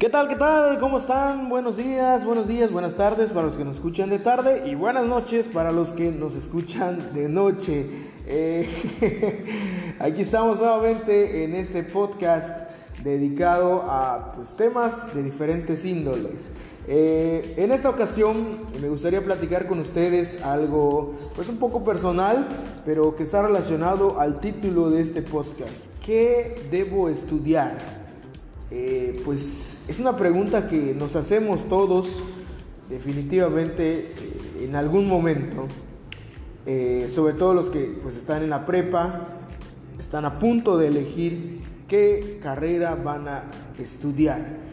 [0.00, 0.28] ¿Qué tal?
[0.28, 0.78] ¿Qué tal?
[0.78, 1.50] ¿Cómo están?
[1.50, 5.06] Buenos días, buenos días, buenas tardes para los que nos escuchan de tarde y buenas
[5.06, 7.84] noches para los que nos escuchan de noche.
[8.26, 12.70] Eh, aquí estamos nuevamente en este podcast
[13.04, 16.50] dedicado a pues, temas de diferentes índoles.
[16.88, 22.48] Eh, en esta ocasión me gustaría platicar con ustedes algo pues un poco personal,
[22.86, 25.88] pero que está relacionado al título de este podcast.
[26.02, 28.00] ¿Qué debo estudiar?
[28.72, 32.22] Eh, pues es una pregunta que nos hacemos todos
[32.88, 35.66] definitivamente eh, en algún momento,
[36.66, 39.26] eh, sobre todo los que pues están en la prepa,
[39.98, 44.70] están a punto de elegir qué carrera van a estudiar.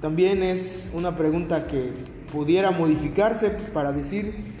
[0.00, 1.92] también es una pregunta que
[2.32, 4.54] pudiera modificarse para decir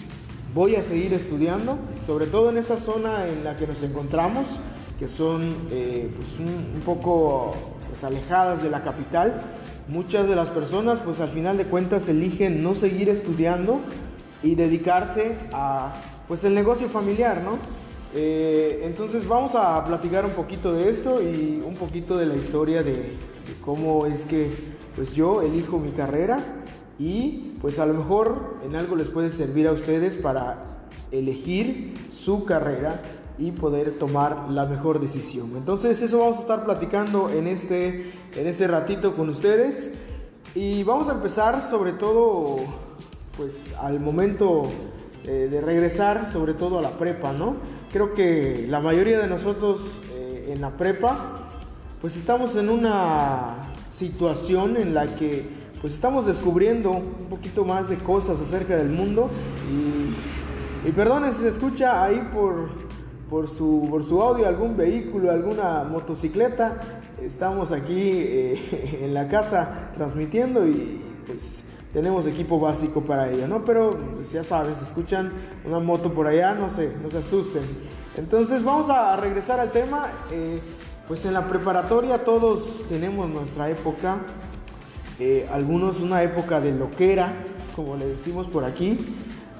[0.54, 4.58] voy a seguir estudiando, sobre todo en esta zona en la que nos encontramos
[4.98, 7.54] que son eh, pues un, poco
[7.88, 9.40] pues, alejadas de la capital.
[9.88, 13.80] Muchas de las personas pues al final de cuentas eligen no seguir estudiando
[14.42, 15.92] y dedicarse a
[16.28, 17.58] pues el negocio familiar, ¿no?
[18.16, 22.82] Eh, entonces vamos a platicar un poquito de esto y un poquito de la historia
[22.84, 23.16] de, de,
[23.64, 24.52] cómo es que
[24.94, 26.62] pues yo elijo mi carrera
[26.96, 32.44] y pues a lo mejor en algo les puede servir a ustedes para elegir su
[32.44, 33.02] carrera
[33.38, 35.52] y poder tomar la mejor decisión.
[35.56, 39.94] Entonces eso vamos a estar platicando en este, en este ratito con ustedes
[40.54, 42.58] y vamos a empezar sobre todo
[43.36, 44.66] pues al momento
[45.24, 47.56] eh, de regresar sobre todo a la prepa, ¿no?
[47.92, 51.48] Creo que la mayoría de nosotros eh, en la prepa
[52.00, 53.54] pues estamos en una
[53.96, 59.28] situación en la que pues estamos descubriendo un poquito más de cosas acerca del mundo
[59.70, 62.68] y, y perdone si se escucha ahí por
[63.28, 66.80] por su, por su audio algún vehículo, alguna motocicleta.
[67.20, 71.62] Estamos aquí eh, en la casa transmitiendo y pues
[71.92, 73.64] tenemos equipo básico para ello, ¿no?
[73.64, 75.32] Pero pues, ya sabes, escuchan
[75.64, 77.62] una moto por allá, no sé, no se asusten.
[78.16, 80.06] Entonces vamos a regresar al tema.
[80.30, 80.60] Eh,
[81.06, 84.20] pues en la preparatoria todos tenemos nuestra época,
[85.20, 87.30] eh, algunos una época de loquera,
[87.76, 88.98] como le decimos por aquí,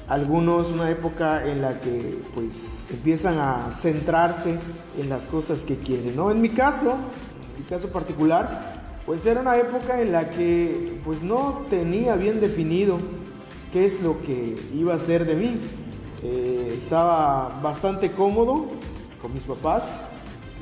[0.08, 4.58] algunos una época en la que pues empiezan a centrarse
[4.98, 6.30] en las cosas que quieren, ¿no?
[6.30, 6.96] En mi caso,
[7.56, 8.74] en mi caso particular,
[9.06, 12.98] pues era una época en la que pues no tenía bien definido
[13.72, 15.60] qué es lo que iba a ser de mí.
[16.22, 18.66] Eh, estaba bastante cómodo
[19.20, 20.02] con mis papás,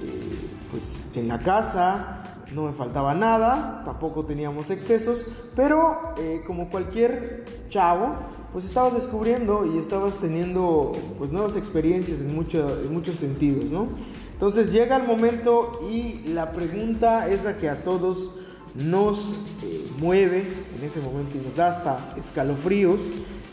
[0.03, 2.23] eh, pues en la casa,
[2.53, 5.25] no me faltaba nada, tampoco teníamos excesos,
[5.55, 8.17] pero eh, como cualquier chavo,
[8.53, 13.89] pues estabas descubriendo y estabas teniendo pues nuevas experiencias en, en muchos sentidos, ¿no?
[14.35, 18.31] Entonces llega el momento y la pregunta esa que a todos
[18.75, 20.45] nos eh, mueve
[20.79, 22.99] en ese momento y nos da hasta escalofríos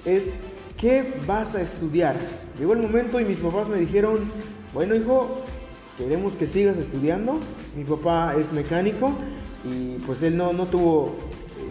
[0.05, 0.35] es
[0.77, 2.15] ¿qué vas a estudiar?
[2.57, 4.19] Llegó el momento y mis papás me dijeron,
[4.73, 5.43] bueno hijo,
[5.97, 7.37] queremos que sigas estudiando.
[7.75, 9.13] Mi papá es mecánico
[9.63, 11.15] y pues él no, no tuvo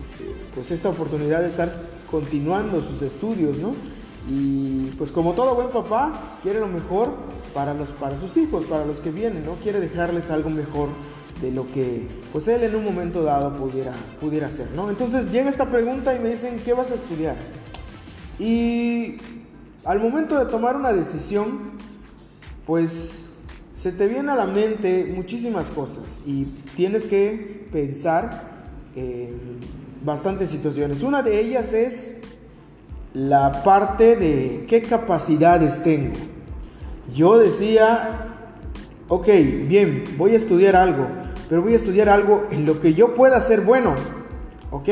[0.00, 1.72] este, pues esta oportunidad de estar
[2.10, 3.74] continuando sus estudios, ¿no?
[4.30, 7.14] Y pues como todo buen papá, quiere lo mejor
[7.54, 9.54] para, los, para sus hijos, para los que vienen, ¿no?
[9.54, 10.88] Quiere dejarles algo mejor
[11.40, 14.90] de lo que pues él en un momento dado pudiera, pudiera hacer, ¿no?
[14.90, 17.36] Entonces llega esta pregunta y me dicen, ¿qué vas a estudiar?
[18.38, 19.16] Y
[19.84, 21.70] al momento de tomar una decisión,
[22.66, 23.38] pues
[23.74, 26.44] se te viene a la mente muchísimas cosas y
[26.76, 28.50] tienes que pensar
[28.94, 29.60] en
[30.04, 31.02] bastantes situaciones.
[31.02, 32.18] Una de ellas es
[33.14, 36.14] la parte de qué capacidades tengo.
[37.14, 38.28] Yo decía,
[39.08, 39.26] ok,
[39.66, 41.08] bien, voy a estudiar algo,
[41.48, 43.94] pero voy a estudiar algo en lo que yo pueda ser bueno,
[44.70, 44.88] ¿ok?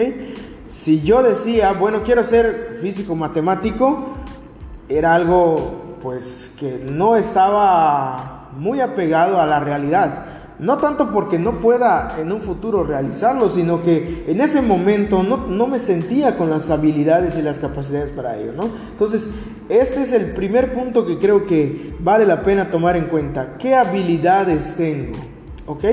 [0.69, 4.17] Si yo decía, bueno, quiero ser físico matemático,
[4.89, 10.27] era algo pues que no estaba muy apegado a la realidad.
[10.59, 15.67] No tanto porque no pueda en un futuro realizarlo, sino que en ese momento no,
[15.67, 18.71] me sentía con las habilidades y las capacidades para ello, ¿no?
[18.91, 19.31] Entonces,
[19.69, 23.59] este es el primer punto que creo que vale la pena tomar en cuenta.
[23.59, 25.19] ¿Qué habilidades tengo?
[25.67, 25.85] ¿Ok?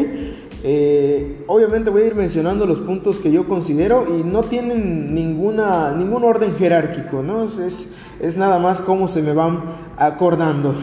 [0.66, 5.94] Eh, obviamente voy a ir mencionando los puntos que yo considero y no tienen ninguna,
[5.94, 7.44] ningún orden jerárquico, ¿no?
[7.44, 7.88] Es, es
[8.38, 9.64] nada más cómo se me van
[9.98, 10.74] acordando.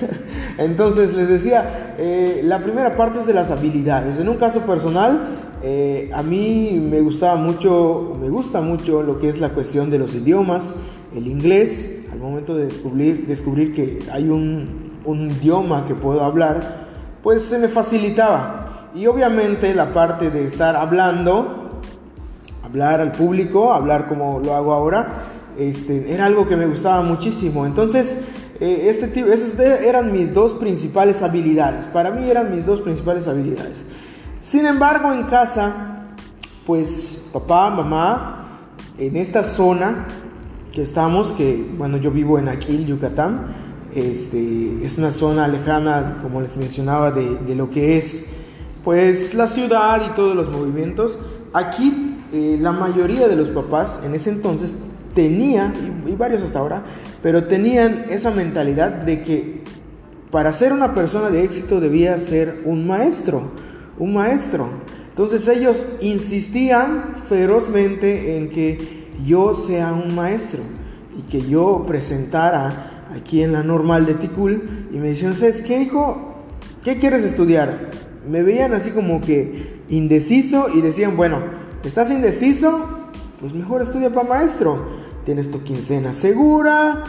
[0.58, 4.20] Entonces les decía, eh, la primera parte es de las habilidades.
[4.20, 5.26] En un caso personal,
[5.62, 9.98] eh, a mí me gustaba mucho, me gusta mucho lo que es la cuestión de
[9.98, 10.76] los idiomas,
[11.16, 16.84] el inglés, al momento de descubrir, descubrir que hay un, un idioma que puedo hablar,
[17.24, 18.90] pues se me facilitaba.
[18.94, 21.80] y obviamente la parte de estar hablando,
[22.64, 27.66] hablar al público, hablar como lo hago ahora, este, era algo que me gustaba muchísimo.
[27.66, 28.18] Entonces,
[28.60, 31.86] eh, este esas eran mis dos principales habilidades.
[31.86, 33.84] Para mí eran mis dos principales habilidades.
[34.40, 36.06] Sin embargo, en casa,
[36.66, 38.60] pues papá, mamá,
[38.98, 40.06] en esta zona
[40.72, 43.46] que estamos, que bueno, yo vivo en Aquil, Yucatán,
[43.94, 48.26] este, es una zona lejana, como les mencionaba, de, de lo que es
[48.84, 51.18] pues la ciudad y todos los movimientos.
[51.52, 54.72] Aquí eh, la mayoría de los papás en ese entonces
[55.14, 55.72] tenía,
[56.06, 56.82] y, y varios hasta ahora,
[57.22, 59.64] pero tenían esa mentalidad de que
[60.30, 63.52] para ser una persona de éxito debía ser un maestro,
[63.98, 64.68] un maestro.
[65.10, 70.60] Entonces ellos insistían ferozmente en que yo sea un maestro
[71.16, 75.80] y que yo presentara aquí en la normal de Ticul y me decían, ¿sabes qué
[75.80, 76.34] hijo?
[76.82, 77.90] ¿Qué quieres estudiar?
[78.28, 81.44] Me veían así como que indeciso y decían, bueno,
[81.84, 83.08] ¿estás indeciso?
[83.38, 85.03] Pues mejor estudia para maestro.
[85.24, 87.02] Tienes tu quincena segura,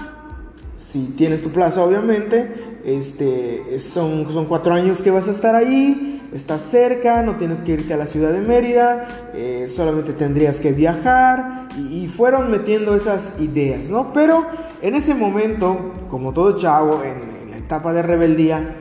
[0.77, 6.21] si tienes tu plaza obviamente, este, son, son cuatro años que vas a estar ahí,
[6.33, 10.71] estás cerca, no tienes que irte a la ciudad de Mérida, eh, solamente tendrías que
[10.71, 14.13] viajar y, fueron metiendo esas ideas, ¿no?
[14.13, 14.45] Pero
[14.81, 18.75] en ese momento, como todo chavo, en, en la etapa de rebeldía,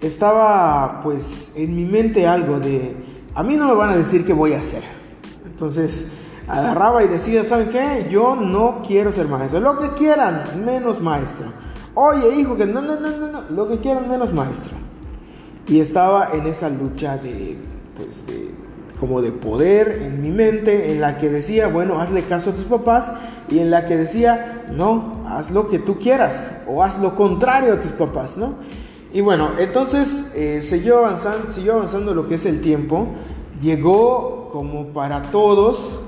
[0.00, 2.96] estaba pues en mi mente algo de,
[3.34, 4.82] a mí no me van a decir qué voy a hacer.
[5.44, 6.06] Entonces,
[6.48, 8.06] agarraba y decía, ¿saben qué?
[8.10, 9.60] Yo no quiero ser maestro.
[9.60, 11.46] Lo que quieran, menos maestro.
[11.94, 14.76] Oye, hijo, que no, no, no, no, no, lo que quieran, menos maestro.
[15.66, 17.56] Y estaba en esa lucha de,
[17.96, 18.50] pues, de,
[18.98, 22.64] como de poder en mi mente, en la que decía, bueno, hazle caso a tus
[22.64, 23.12] papás,
[23.48, 27.74] y en la que decía, no, haz lo que tú quieras, o haz lo contrario
[27.74, 28.54] a tus papás, ¿no?
[29.12, 33.06] Y bueno, entonces eh, siguió, avanzando, siguió avanzando lo que es el tiempo,
[33.62, 36.00] llegó como para todos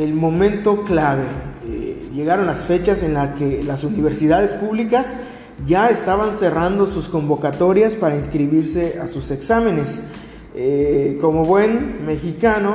[0.00, 1.24] el momento clave.
[1.66, 5.14] Eh, llegaron las fechas en las que las universidades públicas
[5.66, 10.04] ya estaban cerrando sus convocatorias para inscribirse a sus exámenes.
[10.54, 12.74] Eh, como buen mexicano,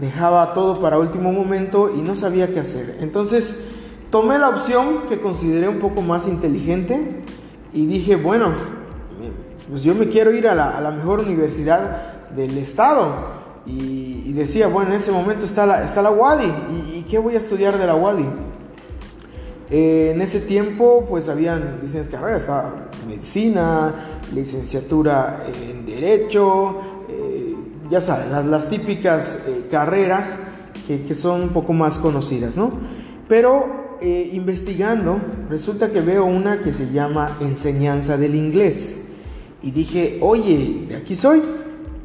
[0.00, 2.96] dejaba todo para último momento y no sabía qué hacer.
[3.00, 3.66] Entonces
[4.10, 7.22] tomé la opción que consideré un poco más inteligente
[7.72, 8.54] y dije, bueno,
[9.68, 13.39] pues yo me quiero ir a la, a la mejor universidad del estado.
[13.66, 16.50] Y, decía, bueno, en ese momento está la, está la Wadi,
[16.94, 18.24] ¿y, qué voy a estudiar de la Wadi?
[19.70, 23.94] Eh, en ese tiempo, pues habían distintas carreras, estaba medicina,
[24.34, 27.54] licenciatura en Derecho, eh,
[27.90, 30.36] ya saben, las, típicas eh, carreras
[30.86, 32.72] que, que, son un poco más conocidas, ¿no?
[33.28, 35.20] Pero investigando,
[35.50, 38.96] resulta que veo una que se llama Enseñanza del Inglés.
[39.62, 41.42] Y dije, oye, de aquí soy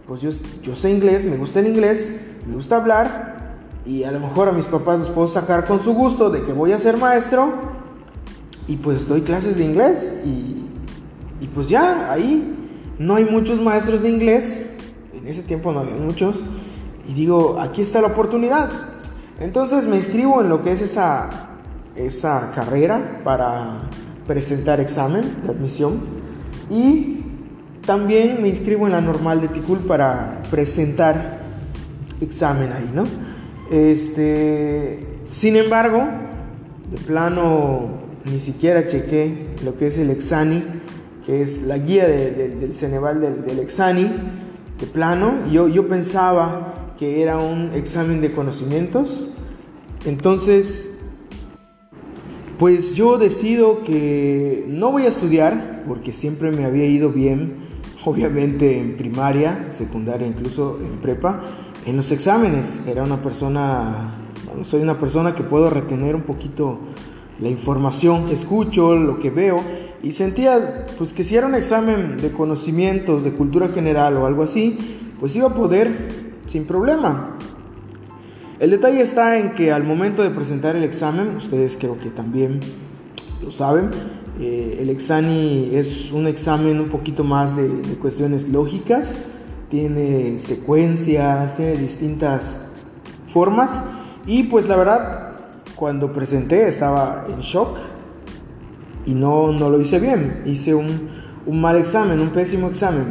[0.08, 0.30] pues yo,
[0.62, 2.14] yo sé inglés, me gusta el inglés,
[2.48, 3.56] me gusta hablar
[3.86, 6.54] y a lo mejor a mis papás los puedo sacar con su gusto de que
[6.54, 7.54] voy a ser maestro
[8.68, 10.66] y pues doy clases de inglés y,
[11.44, 12.56] y pues ya, ahí
[12.98, 14.68] no hay muchos maestros de inglés,
[15.14, 16.40] en ese tiempo no había muchos
[17.08, 18.70] y digo, aquí está la oportunidad.
[19.40, 21.30] Entonces me inscribo en lo que es esa,
[21.96, 23.82] esa carrera para
[24.26, 26.00] presentar examen de admisión
[26.70, 27.15] y
[27.86, 31.40] también me inscribo en la normal de Ticul para presentar
[32.22, 33.04] examen ahí, ¿no?
[33.72, 36.08] Este, sin embargo,
[36.92, 40.64] de plano ni siquiera chequé lo que es el Exani,
[41.26, 44.12] que es la guía del Ceneval del, Exani,
[44.80, 45.34] de plano.
[45.52, 49.26] Yo, yo pensaba que era un examen de conocimientos.
[50.06, 51.00] Entonces,
[52.58, 57.65] pues yo decido que no voy a estudiar, porque siempre me había ido bien
[58.06, 61.42] obviamente en primaria, secundaria, incluso en prepa,
[61.86, 62.84] en los exámenes.
[62.88, 66.80] Era una persona, bueno, soy una persona que puedo retener un poquito
[67.40, 69.62] la información que escucho, lo que veo,
[70.02, 74.44] y sentía pues que si era un examen de conocimientos, de cultura general o algo
[74.44, 74.78] así,
[75.20, 77.38] pues iba a poder sin problema.
[78.60, 82.62] El detalle está en que al momento de presentar el examen, ustedes creo que también
[83.44, 83.90] lo saben,
[84.40, 87.70] eh, el Exani es un examen un poquito más de,
[88.02, 89.18] cuestiones lógicas,
[89.70, 92.58] tiene secuencias, tiene distintas
[93.28, 93.82] formas.
[94.28, 95.36] Y pues la verdad
[95.76, 97.78] cuando presenté estaba en shock
[99.06, 101.10] y no, no lo hice bien, hice un,
[101.48, 103.06] mal examen, un pésimo examen.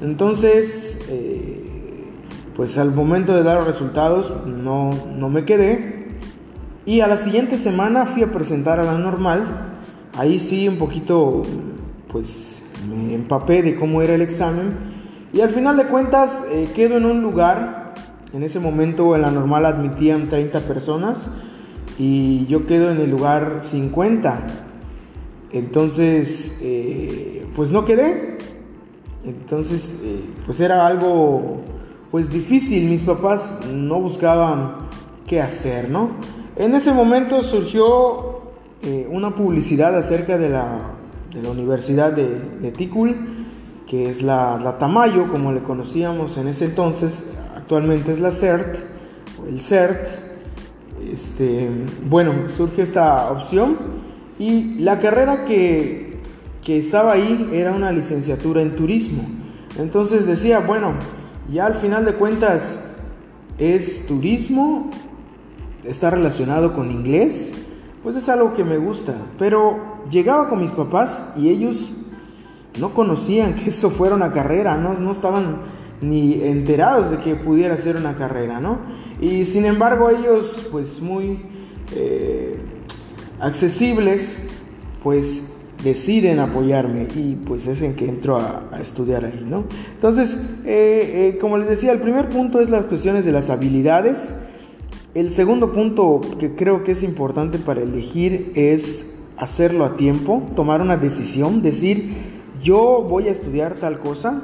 [0.00, 2.06] Entonces, eh,
[2.54, 6.06] pues al momento de dar los resultados no, no me quedé.
[6.86, 9.65] Y a la siguiente semana fui a presentar a la normal
[10.16, 11.42] Ahí sí un poquito,
[12.10, 14.78] pues me empapé de cómo era el examen
[15.32, 17.94] Y al final de cuentas eh, quedo en un lugar,
[18.32, 21.28] en ese momento en la normal admitían 30 personas
[21.98, 24.46] y yo quedo en el lugar 50.
[25.52, 28.38] Entonces, eh, pues no quedé.
[29.24, 31.60] Entonces, eh, pues era algo
[32.10, 32.88] pues difícil.
[32.88, 34.76] Mis papás no buscaban
[35.26, 36.10] qué hacer, ¿no?
[36.56, 38.25] En ese momento surgió
[39.08, 40.90] una publicidad acerca de la,
[41.34, 43.16] de la Universidad de, de Ticul
[43.86, 47.24] que es la, Tamayo, como le conocíamos en ese entonces,
[47.56, 48.78] actualmente es la CERT,
[49.42, 50.26] o el CERT.
[51.12, 51.70] Este,
[52.04, 53.76] bueno, surge esta opción
[54.38, 56.18] y la carrera que,
[56.64, 59.22] que estaba ahí era una licenciatura en turismo.
[59.78, 60.94] Entonces decía, bueno,
[61.52, 62.86] ya al final de cuentas
[63.58, 64.90] es turismo,
[65.84, 67.52] está relacionado con inglés,
[68.06, 69.16] pues es algo que me gusta.
[69.36, 71.88] Pero llegaba con mis papás y ellos
[72.78, 75.56] no conocían que eso fuera una carrera, no, no estaban
[76.00, 78.78] ni enterados de que pudiera ser una carrera, ¿no?
[79.20, 81.40] Y sin embargo ellos, pues muy
[81.96, 82.56] eh,
[83.40, 84.50] accesibles,
[85.02, 89.64] pues deciden apoyarme y pues es en que entro a, estudiar ahí, ¿no?
[89.94, 94.32] Entonces, eh, eh, como les decía, el primer punto es las cuestiones de las habilidades.
[95.16, 100.82] El segundo punto que creo que es importante para elegir es hacerlo a tiempo, tomar
[100.82, 102.12] una decisión, decir,
[102.62, 104.42] yo voy a estudiar tal cosa,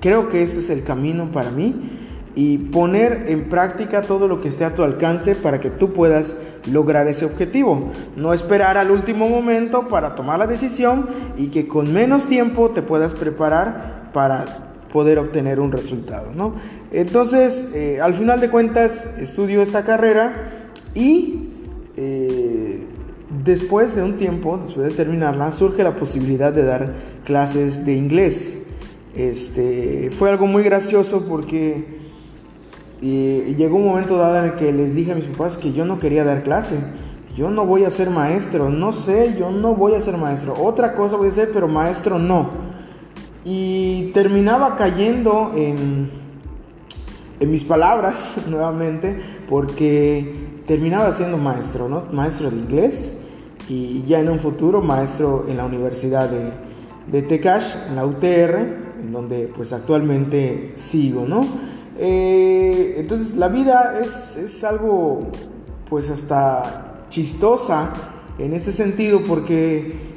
[0.00, 1.74] creo que este es el camino para mí
[2.34, 6.36] y poner en práctica todo lo que esté a tu alcance para que tú puedas
[6.72, 7.90] lograr ese objetivo.
[8.16, 11.06] No esperar al último momento para tomar la decisión
[11.36, 16.32] y que con menos tiempo te puedas preparar para poder obtener un resultado.
[16.34, 16.54] ¿no?
[16.92, 20.50] Entonces, eh, al final de cuentas, estudio esta carrera
[20.94, 21.48] y
[21.96, 22.82] eh,
[23.44, 26.92] Después de un tiempo, después de terminarla, surge la posibilidad de dar
[27.24, 28.66] clases de inglés.
[29.16, 31.86] Este, fue algo muy gracioso porque
[33.00, 35.86] eh, llegó un momento dado en el que les dije a mis papás que yo
[35.86, 36.76] no quería dar clase.
[37.34, 40.54] Yo no voy a ser maestro, no sé, yo no voy a ser maestro.
[40.62, 42.50] Otra cosa voy a ser, pero maestro no.
[43.44, 46.10] Y terminaba cayendo en,
[47.40, 52.04] en mis palabras nuevamente porque terminaba siendo maestro, ¿no?
[52.12, 53.18] Maestro de inglés
[53.68, 56.52] y ya en un futuro maestro en la Universidad de,
[57.10, 58.56] de Tecash, en la UTR,
[59.00, 61.46] en donde pues actualmente sigo, ¿no?
[61.98, 65.28] Eh, entonces la vida es, es algo
[65.88, 67.92] pues hasta chistosa
[68.38, 70.11] en este sentido porque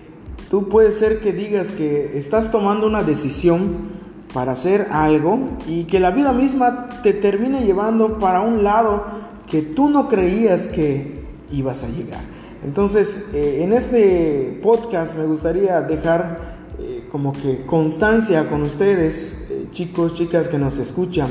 [0.56, 3.90] tú puedes ser que digas que estás tomando una decisión
[4.34, 9.04] para hacer algo y que la vida misma te termine llevando para un lado
[9.52, 12.22] que tú no creías que ibas a llegar.
[12.64, 19.66] Entonces, eh, en este podcast me gustaría dejar eh, como que constancia con ustedes, eh,
[19.74, 21.28] chicos, chicas que nos escuchan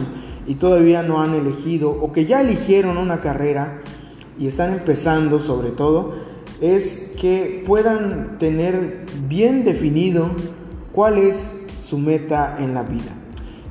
[0.46, 3.80] y todavía no han elegido o que ya eligieron una carrera
[4.38, 10.30] y están empezando sobre todo, es que puedan tener bien definido
[10.92, 13.12] cuál es su meta en la vida.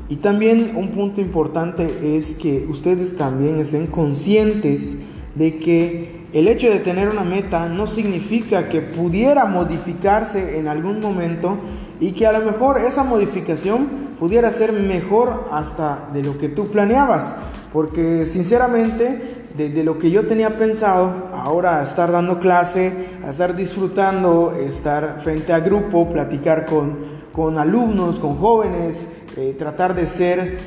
[0.09, 4.99] Y también un punto importante es que ustedes también estén conscientes
[5.35, 10.99] de que el hecho de tener una meta no significa que pudiera modificarse en algún
[10.99, 11.57] momento
[11.99, 13.87] y que a lo mejor esa modificación
[14.19, 17.35] pudiera ser mejor hasta de lo que tú planeabas.
[17.71, 22.91] Porque sinceramente, de lo que yo tenía pensado, ahora estar dando clase,
[23.25, 26.97] a estar disfrutando, estar frente a grupo, platicar con,
[27.31, 29.05] con alumnos, con jóvenes,
[29.37, 30.57] eh, tratar de ser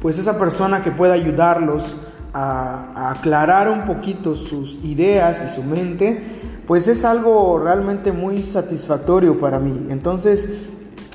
[0.00, 1.96] pues esa persona que pueda ayudarlos
[2.32, 6.20] a, aclarar un poquito sus ideas y su mente,
[6.66, 9.88] pues es algo realmente muy satisfactorio para mí.
[9.90, 10.66] Entonces,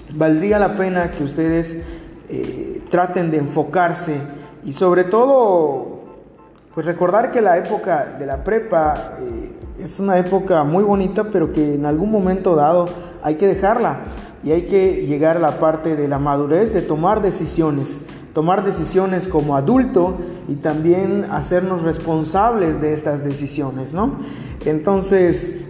[0.09, 1.81] valdría la pena que ustedes
[2.29, 4.17] eh, traten de enfocarse
[4.65, 5.92] y sobre todo,
[6.73, 11.51] pues recordar que la época de la prepa eh, es una época muy bonita, pero
[11.51, 12.85] que en algún momento dado
[13.21, 13.99] hay que dejarla
[14.43, 18.03] y hay que llegar a la parte de la madurez, de tomar decisiones
[18.33, 24.15] tomar decisiones como adulto y también hacernos responsables de estas decisiones, ¿no?
[24.65, 25.63] Entonces,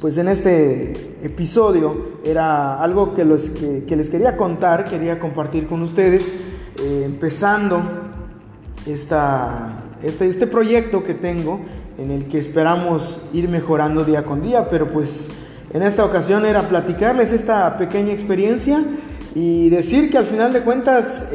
[0.00, 5.82] pues en este episodio era algo que, los, que, les quería contar, quería compartir con
[5.82, 6.32] ustedes,
[6.78, 7.82] eh, empezando
[8.86, 11.60] esta, este, este proyecto que tengo
[11.98, 15.30] en el que esperamos ir mejorando día con día, pero pues
[15.72, 18.82] en esta ocasión era platicarles esta pequeña experiencia
[19.34, 21.26] y decir que al final de cuentas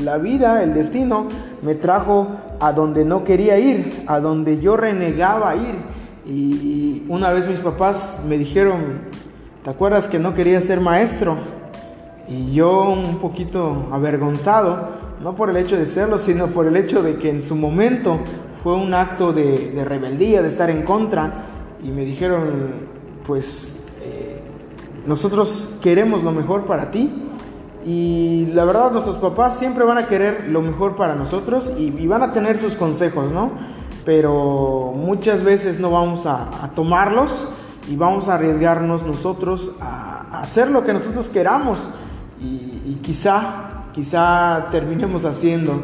[0.00, 1.28] la vida, el destino,
[1.62, 2.26] me trajo
[2.58, 5.76] a donde no quería ir, a donde yo renegaba ir.
[6.26, 9.02] Y, una vez mis papás me dijeron,
[9.62, 11.36] ¿te acuerdas que no quería ser maestro?
[12.26, 14.88] Y yo un poquito avergonzado,
[15.22, 18.20] no por el hecho de serlo, sino por el hecho de que en su momento
[18.62, 21.46] fue un acto de, rebeldía, de estar en contra,
[21.82, 22.72] y me dijeron,
[23.26, 24.40] pues eh,
[25.06, 27.10] nosotros queremos lo mejor para ti,
[27.86, 32.22] y la verdad nuestros papás siempre van a querer lo mejor para nosotros y, van
[32.22, 33.52] a tener sus consejos, ¿no?
[34.06, 37.46] Pero muchas veces no vamos a, tomarlos
[37.88, 41.88] y vamos a arriesgarnos nosotros a, hacer lo que nosotros queramos
[42.40, 45.82] y, quizá, quizá terminemos haciendo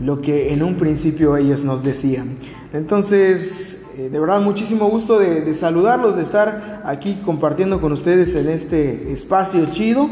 [0.00, 2.36] lo que en un principio ellos nos decían.
[2.72, 8.34] Entonces, eh, de verdad, muchísimo gusto de, de, saludarlos, de estar aquí compartiendo con ustedes
[8.34, 10.08] en este espacio chido.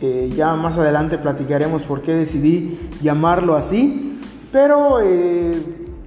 [0.00, 4.18] Eh, ya más adelante platicaremos por qué decidí llamarlo así.
[4.52, 5.54] Pero eh,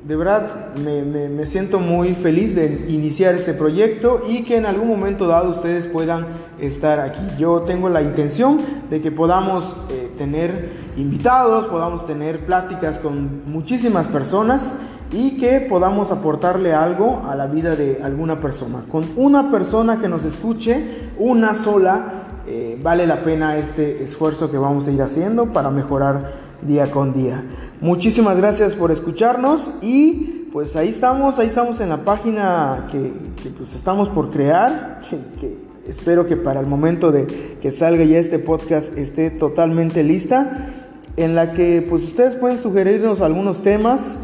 [0.07, 5.27] de verdad me, siento muy feliz de iniciar este proyecto y que en algún momento
[5.27, 6.25] dado ustedes puedan
[6.59, 7.21] estar aquí.
[7.37, 8.59] Yo tengo la intención
[8.89, 14.73] de que podamos eh, tener invitados, podamos tener pláticas con muchísimas personas
[15.11, 18.83] y que podamos aportarle algo a la vida de alguna persona.
[18.91, 24.59] Con una persona que nos escuche, una sola, eh, vale la pena este esfuerzo que
[24.59, 27.43] vamos a ir haciendo para mejorar día con día.
[27.81, 33.13] Muchísimas gracias por escucharnos y pues ahí estamos, ahí estamos en la página que,
[33.57, 35.01] pues estamos por crear,
[35.87, 37.25] espero que para el momento de
[37.61, 40.69] que salga ya este podcast esté totalmente lista,
[41.17, 44.17] en la que pues ustedes pueden sugerirnos algunos temas,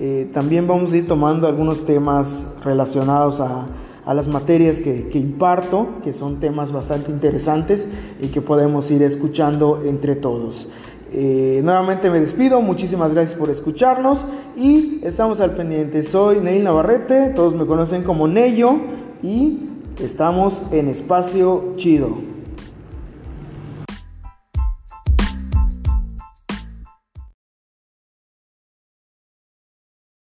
[0.00, 3.66] eh, también vamos a ir tomando algunos temas relacionados a
[4.08, 7.86] a las materias que, imparto, que son temas bastante interesantes
[8.22, 10.66] y que podemos ir escuchando entre todos.
[11.12, 14.24] Eh, nuevamente me despido, muchísimas gracias por escucharnos
[14.56, 16.02] y estamos al pendiente.
[16.02, 18.76] Soy Neil Navarrete, todos me conocen como Nello
[19.22, 19.67] y
[20.00, 22.37] estamos en Espacio Chido.